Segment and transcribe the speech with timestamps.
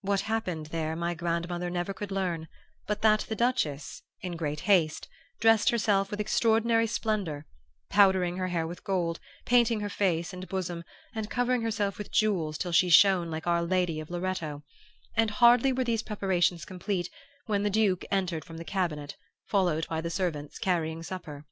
[0.00, 2.48] "What happened there my grandmother could never learn,
[2.86, 5.06] but that the Duchess, in great haste,
[5.38, 7.44] dressed herself with extraordinary splendor,
[7.90, 10.82] powdering her hair with gold, painting her face and bosom,
[11.14, 14.62] and covering herself with jewels till she shone like our Lady of Loreto;
[15.14, 17.10] and hardly were these preparations complete
[17.44, 21.44] when the Duke entered from the cabinet, followed by the servants carrying supper.